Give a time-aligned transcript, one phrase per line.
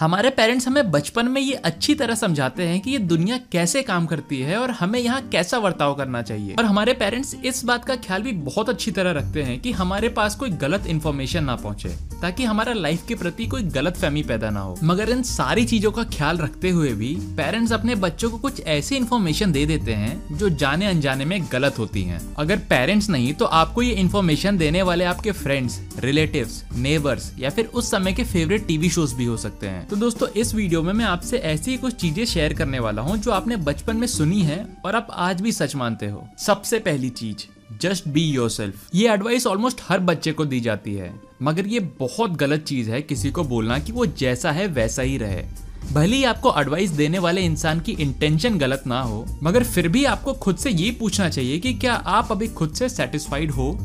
[0.00, 4.06] हमारे पेरेंट्स हमें बचपन में ये अच्छी तरह समझाते हैं कि ये दुनिया कैसे काम
[4.06, 7.96] करती है और हमें यहाँ कैसा बर्ताव करना चाहिए। और हमारे पेरेंट्स इस बात का
[7.96, 11.88] ख्याल भी बहुत अच्छी तरह रखते हैं कि हमारे पास कोई गलत इन्फॉर्मेशन ना पहुँचे,
[12.22, 15.92] ताकि हमारा लाइफ के प्रति कोई गलत फहमी पैदा ना हो। मगर इन सारी चीज़ों
[15.92, 20.36] का ख्याल रखते हुए भी पेरेंट्स अपने बच्चों को कुछ ऐसी इन्फॉर्मेशन दे देते हैं
[20.36, 24.82] जो जाने अनजाने में गलत होती है। अगर पेरेंट्स नहीं तो आपको ये इन्फॉर्मेशन देने
[24.82, 29.36] वाले आपके फ्रेंड्स रिलेटिव नेबर्स या फिर उस समय के फेवरेट टीवी शोज़ भी हो
[29.38, 32.78] सकते हैं। तो दोस्तों, इस वीडियो में मैं आपसे ऐसी ही कुछ चीज़ें शेयर करने
[32.78, 36.26] वाला हूँ जो आपने बचपन में सुनी है और आप आज भी सच मानते हो।
[36.38, 37.44] सबसे पहली चीज़
[37.82, 41.80] जस्ट बी योर सेल्फ ये एडवाइस ऑलमोस्ट हर बच्चे को दी जाती है। मगर ये
[42.00, 45.44] बहुत गलत चीज़ है किसी को बोलना कि वो जैसा है, वैसा ही रहे।
[45.92, 50.04] भले ही आपको एडवाइस देने वाले इंसान की इंटेंशन गलत ना हो, मगर फिर भी
[50.04, 53.78] आपको खुद से ये पूछना चाहिए कि क्या आप अभी खुद से सेटिस्फाइड हो?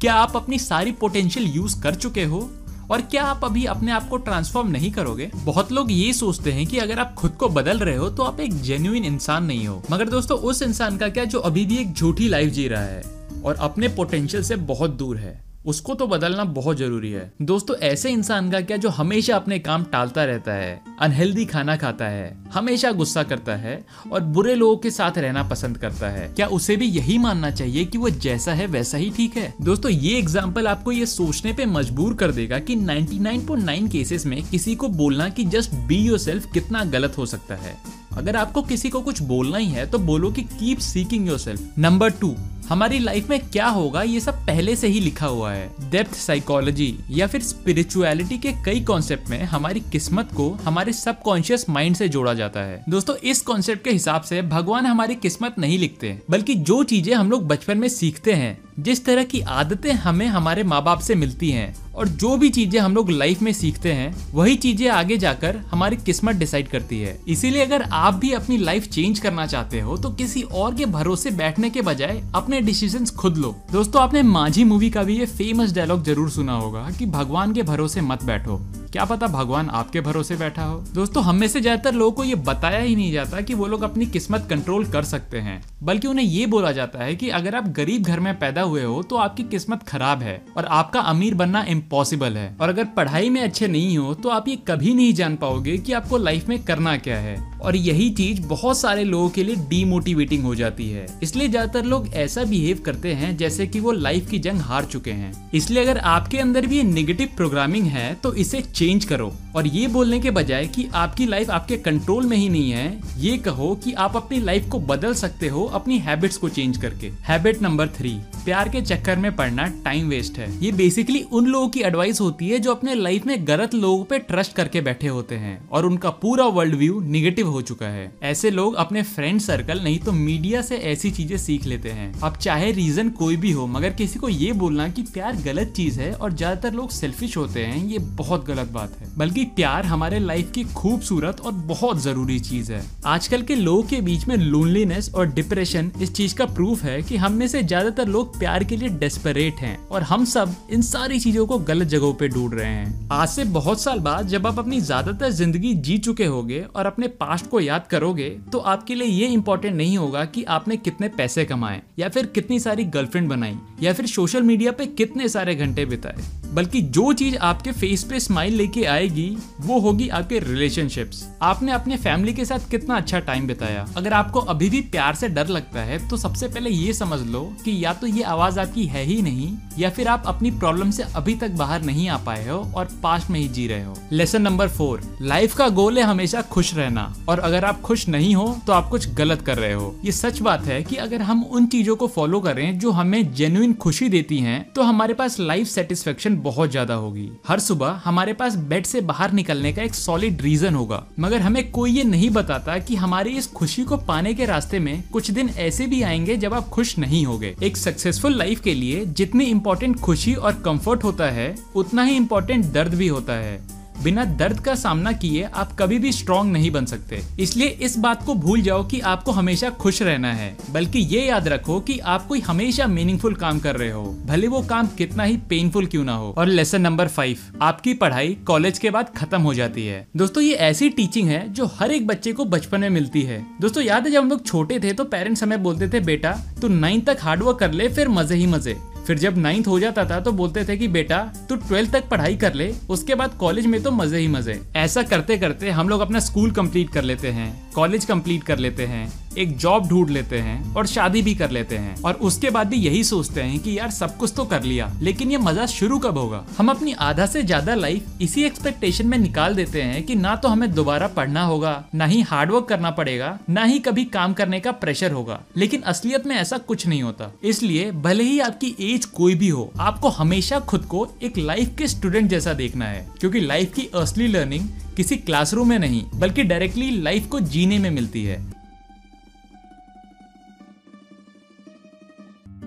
[0.00, 2.48] क्या आप अपनी सारी पोटेंशियल यूज़ कर चुके हो?
[2.90, 5.30] और क्या आप अभी अपने आप को ट्रांसफॉर्म नहीं करोगे?
[5.36, 8.40] बहुत लोग ये सोचते हैं कि अगर आप खुद को बदल रहे हो तो आप
[8.40, 11.92] एक जेन्युइन इंसान नहीं हो। मगर दोस्तों, उस इंसान का क्या, जो अभी भी एक
[11.92, 13.02] झूठी लाइफ जी रहा है
[13.44, 15.45] और अपने पोटेंशियल से बहुत दूर है?
[15.66, 19.84] उसको तो बदलना बहुत ज़रूरी है। दोस्तों, ऐसे इंसान का क्या जो हमेशा अपने काम
[19.84, 24.90] टालता रहता है, अनहेल्दी खाना खाता है, हमेशा गुस्सा करता है और बुरे लोगों के
[24.90, 26.28] साथ रहना पसंद करता है?
[26.28, 29.54] क्या उसे भी यही मानना चाहिए कि वो जैसा है, वैसा ही ठीक है?
[29.62, 34.74] दोस्तों, ये एग्ज़ाम्पल आपको ये सोचने पे मजबूर कर देगा कि 99.9 केसेस में किसी
[34.74, 36.14] को बोलना कि जस्ट बी योर
[36.54, 40.30] कितना गलत हो सकता है। अगर आपको किसी को कुछ बोलना ही है तो बोलो
[40.30, 42.34] कि keep seeking yourself number two
[42.68, 45.90] हमारी लाइफ में क्या होगा, ये सब पहले से ही लिखा हुआ है.
[45.90, 51.96] डेप्थ साइकोलॉजी या फिर स्पिरिचुअलिटी के कई कॉन्सेप्ट में हमारी किस्मत को हमारे सबकॉन्शियस माइंड
[51.96, 52.82] से जोड़ा जाता है.
[52.88, 57.30] दोस्तों, इस कॉन्सेप्ट के हिसाब से भगवान हमारी किस्मत नहीं लिखते, बल्कि जो चीज़ें हम
[57.30, 61.50] लोग बचपन में सीखते हैं जिस तरह की आदतें हमें हमारे माँ बाप से मिलती
[61.50, 65.56] हैं और जो भी चीज़ें हम लोग लाइफ में सीखते हैं, वही चीज़ें आगे जाकर
[65.70, 69.96] हमारी किस्मत डिसाइड करती है। इसीलिए अगर आप भी अपनी लाइफ चेंज करना चाहते हो
[69.96, 74.64] तो किसी और के भरोसे बैठने के बजाय अपने डिसीज़न खुद लो। दोस्तों, आपने माझी
[74.64, 78.60] मूवी का भी ये फ़ेमस डायलॉग ज़रूर सुना होगा कि भगवान के भरोसे मत बैठो।
[78.92, 80.78] क्या पता भगवान आपके भरोसे बैठा हो?
[80.94, 83.82] दोस्तों, हम में से ज़्यादातर लोगों को ये बताया ही नहीं जाता कि वो लोग
[83.82, 87.68] अपनी किस्मत कंट्रोल कर सकते हैं। बल्कि उन्हें ये बोला जाता है कि अगर आप
[87.68, 91.64] गरीब घर में पैदा हुए हो तो आपकी किस्मत खराब है और आपका अमीर बनना
[91.68, 95.36] इम्पॉसिबल है। और अगर पढ़ाई में अच्छे नहीं हो तो आप ये कभी नहीं जान
[95.36, 99.44] पाओगे कि आपको लाइफ में करना क्या है। और यही चीज़ बहुत सारे लोगों के
[99.44, 103.92] लिए डीमोटिवेटिंग हो जाती है। इसलिए ज़्यादातर लोग ऐसा बिहेव करते हैं जैसे कि वो
[103.92, 108.32] लाइफ की जंग हार चुके हैं। इसलिए अगर आपके अंदर भी नेगेटिव प्रोग्रामिंग है तो
[108.34, 112.48] इसे चेंज करो। और ये बोलने के बजाय कि आपकी लाइफ आपके कंट्रोल में ही
[112.48, 116.48] नहीं है, ये कहो कि आप अपनी लाइफ को बदल सकते हो अपनी हैबिट्स को
[116.48, 121.22] चेंज करके। हैबिट नंबर थ्री प्यार के चक्कर में पड़ना टाइम वेस्ट है। ये बेसिकली
[121.32, 124.80] उन लोगों की एडवाइस होती है जो अपने लाइफ में गलत लोगों पे ट्रस्ट करके
[124.80, 129.02] बैठे होते हैं और उनका पूरा वर्ल्ड व्यू निगेटिव हो चुका है। ऐसे लोग अपने
[129.04, 133.36] फ्रेंड सर्कल नहीं तो मीडिया से ऐसी चीज़ें सीख लेते हैं। अब चाहे रीजन कोई
[133.36, 136.90] भी हो, मगर किसी को ये बोलना कि प्यार गलत चीज़ है और ज़्यादातर लोग
[136.90, 141.52] सेल्फिश होते हैं, ये बहुत गलत बात है। बल्कि प्यार हमारे लाइफ की खूबसूरत और
[141.66, 146.34] बहुत ज़रूरी चीज़ है। आजकल के लोगों के बीच में लोनलीनेस और डिप्रेशन इस चीज़
[146.34, 150.02] का प्रूफ है कि हम में से ज़्यादातर लोग प्यार के लिए डेस्परेट हैं और
[150.02, 153.80] हम सब इन सारी चीज़ों को गलत जगहों पे ढूंढ रहे हैं। आज से बहुत
[153.80, 157.86] साल बाद जब आप अपनी ज़्यादातर ज़िंदगी जी चुके होगे और अपने पास्ट को याद
[157.86, 162.26] करोगे तो आपके लिए ये इंपॉर्टेंट नहीं होगा कि आपने कितने पैसे कमाए या फिर
[162.26, 167.12] कितनी सारी गर्लफ्रेंड बनाई या फिर सोशल मीडिया पे कितने सारे घंटे बिताए। बल्कि जो
[167.12, 169.26] चीज़ आपके फेस पे स्माइल लेके आएगी,
[169.60, 174.40] वो होगी आपके रिलेशनशिप्स आपने अपने फैमिली के साथ कितना अच्छा टाइम बिताया। अगर आपको
[174.42, 177.92] अभी भी प्यार से डर लगता है तो सबसे पहले ये समझ लो कि या
[177.94, 181.50] तो ये आवाज़ आपकी है ही नहीं, या फिर आप अपनी प्रॉब्लम से अभी तक
[181.56, 185.02] बाहर नहीं आ पाए हो और पास्ट में ही जी रहे हो। लेसन नंबर फोर
[185.22, 188.88] लाइफ का गोल है हमेशा खुश रहना। और अगर आप खुश नहीं हो तो आप
[188.90, 192.06] कुछ गलत कर रहे हो। ये सच बात है कि अगर हम उन चीज़ों को
[192.08, 196.94] फॉलो करें, जो हमें जेन्युइन खुशी देती हैं तो हमारे पास लाइफ सेटिस्फेक्शन बहुत ज़्यादा
[196.94, 201.40] होगी। हर सुबह हमारे पास बेड से बाहर निकलने का एक सॉलिड रीजन होगा। मगर
[201.40, 205.30] हमें कोई ये नहीं बताता कि हमारी इस खुशी को पाने के रास्ते में कुछ
[205.30, 209.44] दिन ऐसे भी आएँगे जब आप खुश नहीं होगे। एक सक्सेसफुल लाइफ के लिए जितनी
[209.46, 214.60] इम्पोर्टेंट खुशी और कंफर्ट होता है, उतना ही इम्पोर्टेंट दर्द भी होता है। बिना दर्द
[214.60, 218.60] का सामना किए आप कभी भी स्ट्रॉन्ग नहीं बन सकते। इसलिए इस बात को भूल
[218.60, 222.86] जाओ कि आपको हमेशा खुश रहना है। बल्कि ये याद रखो कि आप कोई हमेशा
[222.86, 226.46] मीनिंगफुल काम कर रहे हो। भले वो काम कितना ही पेनफुल क्यों ना हो। और
[226.46, 230.88] लेसन नंबर फाइव आपकी पढ़ाई कॉलेज के बाद खत्म हो जाती है। दोस्तों, ये ऐसी
[230.90, 234.20] टीचिंग है जो हर एक बच्चे को बचपन में मिलती है। दोस्तों, याद है जब
[234.20, 237.72] हम लोग छोटे थे तो पेरेंट्स हमें बोलते थे, बेटा, तू नाइन्थ तक हार्डवर्क कर
[237.72, 238.76] ले, फिर मज़े ही मज़े।
[239.06, 241.18] फिर जब नाइन्थ हो जाता था तो बोलते थे कि बेटा,
[241.48, 245.02] तू ट्वेल्थ तक पढ़ाई कर ले, उसके बाद कॉलेज में तो मज़े ही मज़े। ऐसा
[245.02, 249.08] करते करते हम लोग अपना स्कूल कंप्लीट कर लेते हैं कॉलेज कंप्लीट कर लेते हैं।
[249.36, 252.76] एक जॉब ढूंढ लेते हैं और शादी भी कर लेते हैं। और उसके बाद भी
[252.76, 256.18] यही सोचते हैं कि यार सब कुछ तो कर लिया, लेकिन ये मज़ा शुरू कब
[256.18, 256.44] होगा?
[256.58, 260.48] हम अपनी आधा से ज़्यादा लाइफ इसी एक्सपेक्टेशन में निकाल देते हैं कि ना तो
[260.48, 264.72] हमें दोबारा पढ़ना होगा, ना ही हार्डवर्क करना पड़ेगा, ना ही कभी काम करने का
[264.74, 269.34] प्रेशर होगा। लेकिन असलियत में ऐसा कुछ नहीं होता। इसलिए भले ही आपकी एज कोई
[269.34, 273.72] भी हो, आपको हमेशा खुद को एक लाइफ के स्टूडेंट जैसा देखना है। क्योंकि लाइफ
[273.74, 278.44] की असली लर्निंग किसी क्लासरूम में नहीं, बल्कि डायरेक्टली लाइफ को जीने में मिलती है।